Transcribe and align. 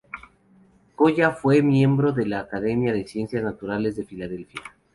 Colla 0.95 1.29
fue 1.31 1.61
miembro 1.61 2.11
de 2.11 2.25
la 2.25 2.39
Academia 2.39 2.91
de 2.91 3.05
Ciencias 3.07 3.43
Naturales 3.43 3.95
de 3.95 4.03
Filadelfia. 4.03 4.61